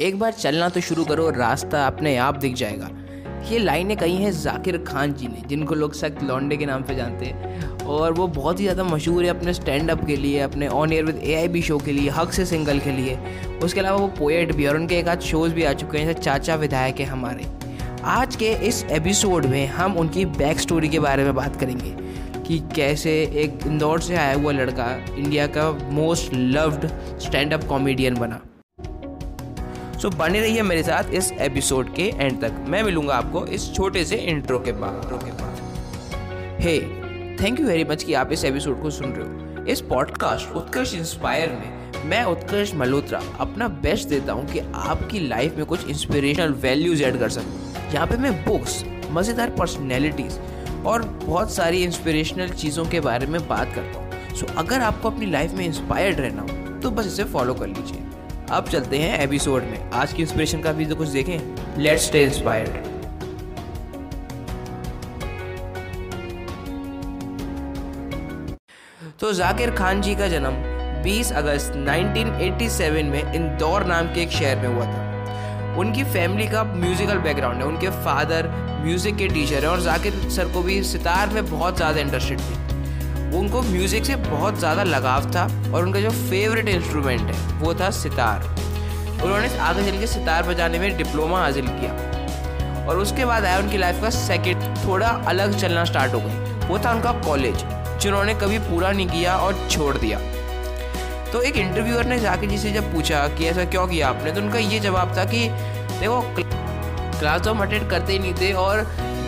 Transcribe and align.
एक 0.00 0.18
बार 0.18 0.32
चलना 0.32 0.68
तो 0.68 0.80
शुरू 0.80 1.04
करो, 1.04 1.28
रास्ता 1.30 1.86
अपने 1.86 2.16
आप 2.18 2.36
दिख 2.36 2.54
जाएगा। 2.54 2.88
ये 3.50 3.58
लाइनें 3.58 3.96
कही 3.96 4.16
हैं 4.16 4.30
जाकिर 4.32 4.78
खान 4.78 5.12
जी 5.12 5.26
ने, 5.26 5.42
जिनको 5.48 5.74
लोग 5.74 5.94
सख्त 5.94 6.22
लौंडे 6.22 6.56
के 6.56 6.66
नाम 6.66 6.82
पे 6.82 6.94
जानते 6.94 7.26
हैं। 7.26 7.84
और 7.86 8.12
वो 8.12 8.26
बहुत 8.28 8.58
ही 8.60 8.64
ज़्यादा 8.64 8.84
मशहूर 8.84 9.24
है 9.24 9.30
अपने 9.30 9.54
स्टैंड 9.54 9.90
अप 9.90 10.04
के 10.06 10.16
लिए, 10.16 10.40
अपने 10.40 10.68
on 10.68 10.92
air 10.92 11.04
with 11.04 11.20
AIB 11.24 11.62
show 11.62 11.78
के 11.78 11.92
लिए, 11.92 12.10
हक 12.10 12.32
से 12.32 12.46
सिंगल 12.46 12.78
के 12.78 12.92
लिए। 12.92 13.18
उसके 13.64 13.80
अलावा 13.80 13.98
वो 13.98 14.08
पोएट 14.18 14.54
भी 14.56 14.66
और 14.66 14.76
उनके 14.76 14.98
एक 14.98 15.08
आध 15.08 15.20
शोज़ 15.22 15.54
भी 15.54 15.64
आ 15.64 15.72
चुके 15.72 15.98
हैं, 15.98 16.06
जैसे 16.06 16.20
चाचा 16.20 16.54
विधायक 16.56 17.00
है 17.00 17.06
हमारे। 17.06 17.46
आज 18.10 18.36
के 18.36 18.52
इस 18.68 18.84
एपिसोड 18.90 19.46
में 19.46 19.66
हम 19.68 19.96
उनकी 19.96 20.24
बैक 20.36 20.60
स्टोरी 20.60 20.88
के 20.88 20.98
बारे 20.98 21.24
में 21.24 21.34
बात 21.34 21.56
करेंगे, 21.56 21.94
कि 22.42 22.58
कैसे 22.76 23.22
एक 23.36 23.66
इंदौर 23.66 24.00
से 24.00 24.16
आया 24.16 24.34
हुआ 24.34 24.52
लड़का 24.52 24.94
इंडिया 25.16 25.46
का 25.46 25.70
most 25.90 26.34
loved 26.34 26.88
stand 27.20 27.52
up 27.54 27.64
comedian 27.64 28.14
बना। 28.14 28.40
सो 30.02 30.08
बने 30.10 30.40
रहिए 30.40 30.62
मेरे 30.62 30.82
साथ 30.82 31.10
इस 31.14 31.30
एपिसोड 31.32 31.92
के 31.94 32.02
एंड 32.02 32.40
तक। 32.40 32.52
मैं 32.68 32.82
मिलूँगा 32.82 33.14
आपको 33.14 33.44
इस 33.46 33.72
छोटे 33.74 34.04
से 34.04 34.16
इंट्रो 34.16 34.58
के 34.58 34.72
बाद 34.72 35.08
के 35.24 35.32
बाद। 35.32 36.60
Hey 36.60 36.78
thank 37.36 37.60
you 37.60 37.66
very 37.66 37.84
much 37.84 38.04
कि 38.04 38.14
आप 38.14 38.32
इस 38.32 38.44
एपिसोड 38.44 38.80
को 38.82 38.90
सुन 38.90 39.12
रहे 39.12 39.26
हो। 39.26 39.64
इस 39.66 39.80
पॉडकास्ट 39.80 40.56
उत्कर्ष 40.56 40.94
इंस्पायर 40.94 41.50
में 41.50 42.08
मैं 42.10 42.22
उत्कर्ष 42.24 42.74
मल्होत्रा 42.74 43.22
अपना 43.40 43.68
बेस्ट 43.68 44.08
देता 44.08 44.32
हूँ 44.32 44.46
कि 44.46 44.58
आपकी 44.74 45.20
लाइफ 45.28 45.56
में 45.56 45.66
कुछ 45.66 45.86
इंस्पिरेशनल 45.86 46.52
वैल्यूज़ 46.52 47.02
ऐड 47.02 47.18
कर 47.18 47.28
सकूँ। 47.28 47.92
यहाँ 47.94 48.06
पे 48.06 48.16
मैं 48.16 48.32
बुक्स 48.44 48.84
मज़ेदार 49.10 49.50
पर्सनैलिटीज़ 49.50 50.38
और 50.86 51.02
बहुत 51.02 51.52
सारी 51.52 51.84
इंस्पिरेशनल 51.84 52.48
चीज़ों 52.48 52.84
के 52.84 53.00
बारे 53.00 53.26
में 53.26 53.48
बात 53.48 53.74
करता 53.74 53.98
हूँ। 53.98 54.36
सो 54.36 54.46
so, 54.46 54.56
अगर 54.56 54.80
आपको 54.80 55.10
अपनी 55.10 55.26
लाइफ 55.26 55.52
में 55.52 55.64
इंस्पायर्ड 55.66 56.20
रहना 56.20 56.42
हो 56.42 56.80
तो 56.80 56.90
बस 56.90 57.06
इसे 57.06 57.24
फॉलो 57.24 57.54
कर 57.54 57.66
लीजिए। 57.66 58.09
अब 58.50 58.68
चलते 58.68 58.98
हैं 58.98 59.18
एपिसोड 59.20 59.62
में। 59.62 59.90
आज 59.92 60.12
की 60.12 60.22
इंस्पिरेशन 60.22 60.60
का 60.60 60.70
भी 60.72 60.84
तो 60.86 60.94
कुछ 60.96 61.08
देखें? 61.08 61.78
लेट्स 61.78 62.06
स्टे 62.06 62.22
इंस्पायर्ड 62.24 62.68
तो 69.20 69.32
जाकिर 69.32 69.70
खान 69.70 70.00
जी 70.02 70.14
का 70.14 70.28
जन्म 70.28 70.56
20 71.02 71.32
अगस्त 71.32 71.72
1987 71.78 73.10
में 73.10 73.32
इंदौर 73.34 73.84
नाम 73.84 74.12
के 74.14 74.22
एक 74.22 74.30
शहर 74.30 74.56
में 74.58 74.68
हुआ 74.68 74.84
था। 74.84 75.76
उनकी 75.78 76.04
फैमिली 76.04 76.46
का 76.48 76.64
म्यूजिकल 76.64 77.18
बैकग्राउंड 77.18 77.56
है। 77.56 77.66
उनके 77.66 77.90
फादर 78.04 78.48
म्यूज़िक 78.84 79.16
के 79.16 79.28
टीचर 79.28 79.64
हैं 79.64 79.70
और 79.70 79.80
जाकिर 79.80 80.28
सर 80.30 80.52
को 80.52 80.62
भी 80.62 80.82
सितार 80.84 81.28
में 81.28 81.44
बहुत 81.50 81.76
ज़्यादा 81.76 82.00
इंटरेस्टेड 82.00 82.40
थे। 82.40 82.69
उनको 83.34 83.62
म्यूज़िक 83.62 84.04
से 84.04 84.16
बहुत 84.18 84.58
ज़्यादा 84.58 84.82
लगाव 84.84 85.30
था 85.32 85.44
और 85.72 85.82
उनका 85.82 86.00
जो 86.00 86.10
फेवरेट 86.10 86.68
इंस्ट्रूमेंट 86.68 87.20
है, 87.22 87.58
वो 87.58 87.74
था 87.74 87.90
सितार। 87.92 88.44
उन्होंने 89.24 89.48
आगे 89.58 89.84
चल 89.84 89.98
के 89.98 90.06
सितार 90.06 90.42
बजाने 90.42 90.78
में 90.78 90.96
डिप्लोमा 90.98 91.40
हासिल 91.40 91.66
किया। 91.70 91.92
और 92.86 92.98
उसके 92.98 93.24
बाद 93.24 93.44
आया 93.44 93.58
उनकी 93.58 93.78
लाइफ 93.78 94.00
का 94.02 94.10
सेकेंड 94.10 94.62
थोड़ा 94.78 95.08
अलग 95.28 95.56
चलना 95.58 95.84
स्टार्ट 95.84 96.14
हो 96.14 96.20
गई। 96.20 96.66
वो 96.68 96.78
था 96.78 96.92
उनका 96.92 97.12
कॉलेज 97.20 97.64
जिन्होंने 98.02 98.34
कभी 98.34 98.58
पूरा 98.60 98.90
नहीं 98.92 99.06
किया 99.08 99.36
और 99.36 99.66
छोड़ 99.70 99.96
दिया। 99.96 100.18
तो 101.32 101.42
एक 101.42 101.56
इंटरव्यूअर 101.56 102.06
ने 102.06 102.18
जाके 102.20 102.46
जी 102.46 102.58
से 102.58 102.72
जब 102.72 102.92
पूछा 102.92 103.26
कि 103.28 103.44
ऐसा 103.46 103.64
क्यों 103.66 103.86
किया 103.86 104.08
आपने 104.08 104.32
तो 104.32 104.40
उनका 104.40 104.58
ये 104.58 104.80
जवाब 104.80 105.16
था 105.16 105.24
कि, 105.24 105.48
देखो 106.00 106.20
क्लास 107.18 107.40
तो 107.40 107.50
हम 107.50 107.62
अटेंड 107.62 107.88
करते 107.90 108.12
ही 108.12 108.18
नहीं 108.18 108.34
थे 108.34 108.52
और 108.54 108.82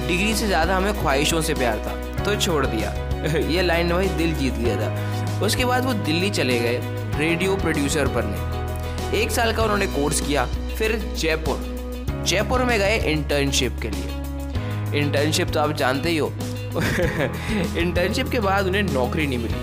डिग्री 0.07 0.35
से 0.35 0.47
ज़्यादा 0.47 0.77
हमें 0.77 1.01
ख्वाहिशों 1.01 1.41
से 1.43 1.55
प्यार 1.55 1.79
था 1.87 2.25
तो 2.25 2.37
छोड़ 2.37 2.65
दिया। 2.67 2.91
ये 3.53 3.63
लाइन 3.63 3.91
भाई 3.91 4.09
दिल 4.09 4.35
जीत 4.35 4.55
लिया 4.55 4.77
था। 4.77 5.41
उसके 5.43 5.65
बाद 5.65 5.85
वो 5.85 5.93
दिल्ली 5.93 6.31
चले 6.31 6.59
गए 6.59 6.81
रेडियो 7.19 7.57
प्रोड्यूसर 7.57 8.07
बनने 8.07 9.21
एक 9.23 9.31
साल 9.31 9.53
का 9.57 9.63
उन्होंने 9.63 9.87
कोर्स 9.87 10.21
किया, 10.21 10.47
फिर 10.47 11.15
जयपुर। 11.19 12.25
जयपुर 12.29 12.63
में 12.63 12.79
गए 12.79 12.99
इंटर्नशिप 12.99 13.77
के 13.83 13.89
लिए। 13.89 15.01
इंटर्नशिप 15.01 15.51
तो 15.51 15.61
आप 15.61 15.73
जानते 15.73 16.11
ही 16.11 16.17
हो। 16.17 16.29
इंटर्नशिप 17.79 18.29
के 18.29 18.41
बाद 18.41 18.67
उन्हें 18.67 18.83
नौकरी 18.83 19.27
नहीं 19.27 19.39
मिली। 19.39 19.55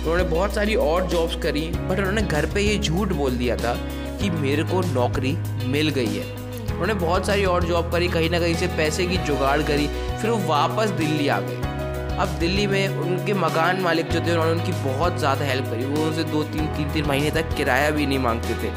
उन्होंने 0.00 0.22
बहुत 0.22 0.54
सारी 0.54 0.74
और 0.74 1.06
जॉब्स 1.06 1.36
करी 1.36 1.60
बट 1.60 1.98
उन्होंने 1.98 2.22
घर 2.22 2.46
पे 2.46 2.60
ये 2.60 2.78
झूठ 2.78 3.08
बोल 3.08 3.30
दिया 3.30 3.56
था 3.56 3.74
कि 4.20 4.30
मेरे 4.30 4.62
को 4.62 4.80
नौकरी 4.80 5.32
मिल 5.66 5.88
गई 5.88 6.16
है। 6.16 6.34
उन्होंने 6.70 6.94
बहुत 6.94 7.26
सारी 7.26 7.44
और 7.44 7.64
जॉब 7.64 7.92
करी, 7.92 8.08
कहीं 8.08 8.30
ना 8.30 8.40
कहीं 8.40 8.54
से 8.54 8.66
पैसे 8.66 9.06
की 9.06 9.16
जुगाड़ 9.16 9.62
करी, 9.62 9.86
फिर 10.20 10.30
वो 10.30 10.48
वापस 10.48 10.90
दिल्ली 10.90 11.28
आ 11.28 11.40
गए। 11.40 11.77
अब 12.18 12.28
दिल्ली 12.28 12.66
में 12.66 12.88
उनके 12.88 13.34
मकान 13.34 13.80
मालिक 13.80 14.08
जो 14.08 14.20
थे, 14.20 14.32
उन्होंने 14.32 14.52
उनकी 14.52 14.72
बहुत 14.72 15.18
ज़्यादा 15.18 15.44
हेल्प 15.44 15.64
करी। 15.64 15.84
वो 15.84 16.04
उनसे 16.04 16.24
दो 16.24 16.42
तीन 16.44 16.66
तीन 16.66 16.90
तीन 16.90 17.06
महीने 17.06 17.30
तक 17.30 17.54
किराया 17.56 17.90
भी 17.90 18.06
नहीं 18.06 18.18
मांगते 18.18 18.54
थे। 18.54 18.70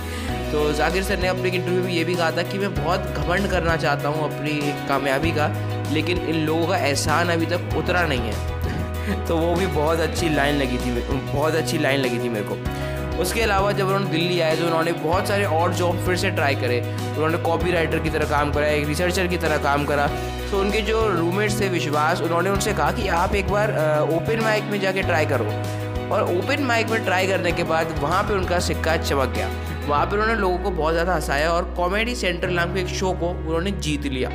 तो 0.51 0.71
जाकिर 0.73 1.03
सर 1.03 1.19
ने 1.19 1.27
अपने 1.27 1.49
इंटरव्यू 1.49 1.83
में 1.83 1.91
ये 1.91 2.03
भी 2.03 2.15
कहा 2.15 2.31
था 2.31 2.43
कि 2.43 2.57
मैं 2.57 2.73
बहुत 2.75 3.13
घमंड 3.17 3.47
करना 3.47 3.77
चाहता 3.77 4.09
हूँ 4.09 4.23
अपनी 4.25 4.59
कामयाबी 4.87 5.31
का, 5.31 5.47
लेकिन 5.91 6.17
इन 6.17 6.35
लोगों 6.35 6.67
का 6.67 6.77
एहसान 6.77 7.29
अभी 7.29 7.45
तक 7.45 7.75
उतरा 7.77 8.05
नहीं 8.05 8.31
है। 8.31 9.25
तो 9.27 9.37
वो 9.37 9.53
भी 9.55 9.67
बहुत 9.67 9.99
अच्छी 9.99 10.29
लाइन 10.29 10.55
लगी 10.55 10.77
थी, 10.77 10.91
बहुत 11.33 11.55
अच्छी 11.55 11.77
लाइन 11.77 11.99
लगी 11.99 12.19
थी 12.19 12.29
मेरे 12.29 12.45
को। 12.45 12.55
उसके 13.19 13.41
अलावा 13.41 13.71
जब 13.71 13.85
उन्होंने 13.85 14.09
दिल्ली 14.11 14.39
आए 14.39 14.55
तो 14.57 14.65
उन्होंने 14.65 14.91
बहुत 14.93 15.27
सारे 15.27 15.45
और 15.45 15.73
जॉब 15.73 15.97
फिर 16.05 16.15
से 16.17 16.29
ट्राई 16.31 16.55
करे। 16.55 16.79
उन्होंने 16.81 17.37
कॉपी 17.39 17.71
राइटर 17.71 17.99
की 17.99 18.09
तरह 18.09 18.29
काम 18.29 18.51
करा, 18.51 18.67
एक 18.67 18.87
रिसर्चर 18.87 19.27
की 19.27 19.37
तरह 19.37 19.57
काम 19.63 19.85
करा। 19.85 20.07
तो 20.51 20.59
उनके 20.59 20.81
जो 20.81 21.07
रूममेट्स 21.09 21.59
थे 21.61 21.69
विश्वास, 21.69 22.21
उन्होंने 22.21 22.49
उनसे 22.49 22.73
कहा 22.73 22.91
कि 22.91 23.07
आप 23.17 23.35
एक 23.35 23.51
बार 23.51 23.71
ओपन 24.11 24.43
माइक 24.43 24.63
में 24.63 24.79
जाके 24.81 25.01
ट्राई 25.01 25.25
करो। 25.25 25.45
और 26.11 26.35
ओपन 26.37 26.63
माइक 26.63 26.89
में 26.89 27.03
ट्राई 27.05 27.27
करने 27.27 27.51
के 27.51 27.63
बाद 27.63 27.95
वहाँ 27.99 28.23
पे 28.23 28.33
उनका 28.33 28.59
सिक्का 28.59 28.95
चमक 28.97 29.33
गया। 29.35 29.49
वहाँ 29.87 30.05
पर 30.05 30.13
उन्होंने 30.13 30.35
लोगों 30.35 30.57
को 30.57 30.71
बहुत 30.71 30.93
ज़्यादा 30.93 31.13
हंसाया 31.13 31.51
और 31.51 31.73
कॉमेडी 31.77 32.15
सेंटर 32.15 32.49
नाम 32.49 32.73
के 32.73 32.79
एक 32.79 32.87
शो 32.89 33.11
को 33.13 33.29
उन्होंने 33.29 33.71
जीत 33.79 34.05
लिया। 34.07 34.29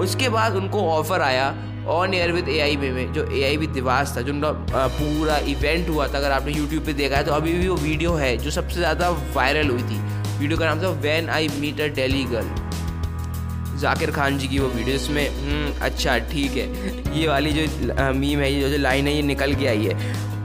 उसके 0.00 0.28
बाद 0.28 0.56
उनको 0.56 0.88
ऑफ़र 0.90 1.22
आया 1.22 1.48
on 1.90 2.14
air 2.14 2.32
with 2.32 2.48
A 2.48 2.58
I 2.60 2.76
में 2.76 3.12
जो 3.12 3.24
ए 3.24 3.42
आई 3.44 3.56
विद 3.56 3.70
दिवास 3.70 4.16
था 4.16 4.20
जो 4.22 4.32
उनका 4.32 4.50
पूरा 4.96 5.36
इवेंट 5.52 5.88
हुआ 5.88 6.06
था 6.08 6.18
अगर 6.18 6.30
आपने 6.32 6.52
यूट्यूब 6.52 6.84
पे 6.86 6.92
देखा 6.94 7.16
है 7.16 7.24
तो 7.24 7.32
अभी 7.32 7.52
भी 7.52 7.68
वो 7.68 7.76
वीडियो 7.76 8.12
है 8.14 8.36
जो 8.38 8.50
सबसे 8.50 8.78
ज़्यादा 8.78 9.08
वायरल 9.34 9.70
हुई 9.70 9.82
थी। 9.82 9.98
वीडियो 10.38 10.58
का 10.58 10.64
नाम 10.66 10.82
था 10.82 10.88
when 11.02 11.28
I 11.30 11.48
meet 11.60 11.80
a 11.80 11.86
Delhi 11.96 12.24
girl 12.32 13.78
Zakir 13.80 14.10
Khan 14.10 14.38
ji 14.38 14.48
की 14.48 14.58
वो 14.58 14.68
वीडियो 14.68 14.96
इसमें 14.96 15.28
हम्म, 15.28 15.72
अच्छा 15.84 16.18
ठीक 16.32 16.56
है। 16.56 17.18
ये 17.18 17.26
वाली 17.28 17.52
जो 17.52 18.12
मीम 18.14 18.40
है 18.40 18.52
ये 18.52 18.70
जो 18.70 18.78
लाइन 18.78 19.06
है 19.06 19.14
ये 19.14 19.22
निकल 19.22 19.54
के 19.54 19.66
आई 19.66 19.84
है। 19.84 19.94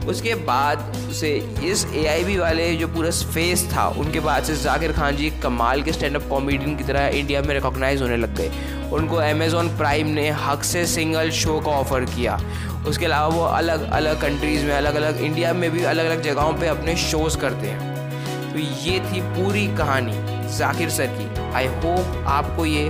उसके 0.08 0.34
बाद 0.34 0.92
से 1.12 1.30
इस 1.64 1.84
ए 1.86 2.36
वाले 2.38 2.74
जो 2.76 2.88
पूरा 2.88 3.10
फेस 3.10 3.64
था, 3.72 3.88
उनके 3.88 4.20
बाद 4.20 4.44
से 4.44 4.56
जाकिर 4.56 4.92
खान 4.92 5.16
जी 5.16 5.30
कमाल 5.42 5.82
के 5.82 5.92
स्टैंड 5.92 6.16
अप 6.16 6.28
कॉमेडियन 6.30 6.76
की 6.76 6.84
तरह 6.84 7.06
इंडिया 7.08 7.42
में 7.42 7.54
रिकॉग्नाइज 7.54 8.02
होने 8.02 8.16
लग 8.16 8.34
गए। 8.36 8.50
उनको 8.92 9.16
अमेजोन 9.16 9.68
प्राइम 9.78 10.06
ने 10.06 10.28
हक 10.30 10.62
से 10.62 10.86
सिंगल 10.86 11.30
शो 11.30 11.58
का 11.60 11.70
ऑफ़र 11.70 12.04
किया। 12.04 12.40
उसके 12.88 13.04
अलावा 13.04 13.34
वो 13.36 13.44
अलग 13.44 13.90
अलग 13.90 14.20
कंट्रीज़ 14.20 14.64
में, 14.64 14.72
अलग 14.72 14.94
अलग 14.94 15.20
इंडिया 15.20 15.52
में 15.52 15.70
भी 15.70 15.84
अलग 15.84 16.06
अलग 16.06 16.22
जगहों 16.22 16.52
पे 16.52 16.66
अपने 16.66 16.96
शोज़ 16.96 17.38
करते 17.38 17.66
हैं। 17.66 18.52
तो 18.52 18.58
ये 18.58 19.00
थी 19.00 19.20
पूरी 19.34 19.66
कहानी 19.76 20.12
जाकिर 20.58 20.90
सर 20.90 21.06
की। 21.06 21.52
आई 21.52 21.66
होप 21.66 22.24
आपको 22.26 22.66
ये 22.66 22.88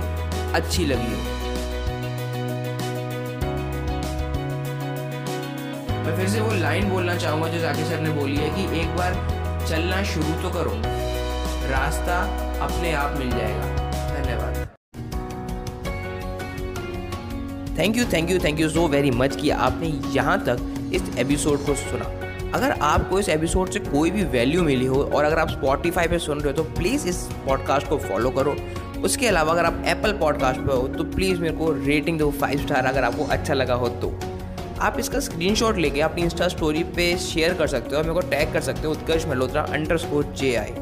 अच्छी 0.53 0.85
लगी 0.85 1.13
हो। 1.13 1.38
फिर 6.19 6.27
से 6.29 6.39
वो 6.41 6.51
लाइन 6.51 6.89
बोलना 6.89 7.15
चाहूँगा 7.15 7.47
जो 7.47 7.59
जाकिर 7.59 7.85
सर 7.85 7.99
ने 7.99 8.09
बोली 8.09 8.35
है 8.35 8.49
कि 8.49 8.79
एक 8.79 8.87
बार 8.95 9.13
चलना 9.67 10.01
शुरू 10.03 10.33
तो 10.41 10.49
करो। 10.49 10.71
रास्ता 11.69 12.17
अपने 12.63 12.91
आप 12.93 13.15
मिल 13.19 13.29
जाएगा। 13.29 13.65
धन्यवाद। 14.15 14.57
Thank 17.79 17.97
you 17.97 18.05
thank 18.13 18.29
you 18.31 18.39
thank 18.39 18.59
you 18.59 18.69
so 18.69 18.87
very 18.87 19.11
much 19.11 19.35
कि 19.35 19.49
आपने 19.49 19.87
यहाँ 20.13 20.37
तक 20.45 20.91
इस 20.93 21.17
एपिसोड 21.17 21.65
को 21.65 21.75
सुना। 21.75 22.05
अगर 22.53 22.71
आपको 22.71 23.19
इस 23.19 23.29
एपिसोड 23.29 23.69
से 23.69 23.79
कोई 23.79 24.11
भी 24.11 24.23
वैल्यू 24.23 24.63
मिली 24.63 24.85
हो 24.85 25.03
और 25.03 25.25
अगर 25.25 25.39
आप 25.39 25.49
स्पॉटिफाई 25.49 26.07
पे 26.07 26.19
सुन 26.19 26.41
रहे 26.41 26.53
हो 26.53 26.63
तो 26.63 26.69
प्लीज़ 26.71 27.07
इस 27.07 27.21
पॉडकास्ट 27.45 27.87
को 27.87 27.97
फॉलो 27.99 28.29
करो। 28.29 28.55
उसके 29.03 29.27
अलावा 29.27 29.53
अगर 29.53 29.65
आप 29.65 29.83
एप्पल 29.87 30.17
पॉडकास्ट 30.17 30.59
पे 30.59 30.73
हो 30.73 30.87
तो 30.87 31.03
प्लीज़ 31.15 31.39
मेरे 31.41 31.55
को 31.55 31.71
रेटिंग 31.85 32.19
दो 32.19 32.29
फाइव 32.31 32.59
स्टार 32.59 32.85
अगर 32.85 33.03
आपको 33.03 33.25
अच्छा 33.27 33.53
लगा 33.53 33.73
हो 33.73 33.89
तो। 34.03 34.13
आप 34.81 34.99
इसका 34.99 35.19
स्क्रीनशॉट 35.19 35.77
लेके 35.77 36.01
अपनी 36.01 36.21
इंस्टा 36.23 36.47
स्टोरी 36.47 36.83
पे 36.95 37.15
शेयर 37.19 37.53
कर 37.53 37.67
सकते 37.67 37.89
हो, 37.89 37.97
और 37.97 38.03
मेरे 38.03 38.13
को 38.13 38.29
टैग 38.29 38.53
कर 38.53 38.61
सकते 38.61 38.87
हो 38.87 38.91
Utkarsh 38.93 39.25
Malhotra 39.27 39.61
underscore 39.97 40.33
J 40.37 40.55
I 40.55 40.73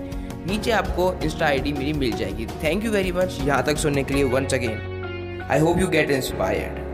नीचे 0.47 0.71
आपको 0.71 1.13
इंस्टा 1.23 1.45
आईडी 1.45 1.73
मेरी 1.73 1.93
मिल 1.93 2.11
जाएगी। 2.17 2.45
थैंक 2.63 2.85
यू 2.85 2.91
वेरी 2.91 3.11
मच 3.11 3.37
यहाँ 3.41 3.63
तक 3.65 3.77
सुनने 3.77 4.03
के 4.03 4.13
लिए 4.13 4.23
once 4.33 4.53
again 4.53 5.47
I 5.51 5.59
hope 5.59 5.79
you 5.79 5.87
get 5.87 6.11
inspired 6.11 6.86